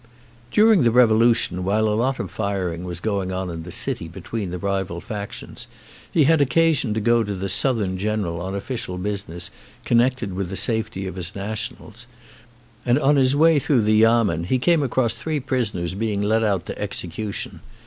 During 0.51 0.81
the 0.81 0.89
revolution, 0.89 1.63
while 1.63 1.87
a 1.87 1.93
lot 1.93 2.17
of 2.17 2.31
firing 2.31 2.85
was 2.85 2.99
going 2.99 3.31
on 3.31 3.51
in 3.51 3.61
the 3.61 3.71
city 3.71 4.07
between 4.07 4.49
the 4.49 4.57
rival 4.57 4.99
factions, 4.99 5.67
he 6.11 6.23
had 6.23 6.41
occasion 6.41 6.95
to 6.95 6.99
go 6.99 7.23
to 7.23 7.35
the 7.35 7.47
Southern 7.47 7.99
general 7.99 8.41
on 8.41 8.55
official 8.55 8.97
business 8.97 9.51
connected 9.85 10.33
with 10.33 10.49
the 10.49 10.55
safety 10.55 11.05
of 11.05 11.17
his 11.17 11.35
nationals, 11.35 12.07
and 12.83 12.97
on 12.97 13.15
his 13.15 13.35
way 13.35 13.59
through 13.59 13.83
the 13.83 13.93
yamen 14.01 14.45
he 14.45 14.57
came 14.57 14.81
across 14.81 15.13
three 15.13 15.39
prisoners 15.39 15.93
being 15.93 16.23
led 16.23 16.43
out 16.43 16.65
to 16.65 16.73
execu 16.73 17.31
tion. 17.31 17.59